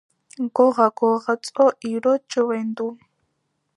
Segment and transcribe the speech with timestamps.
[0.55, 2.87] გოღა გოღაწო ირო ჭვენდუ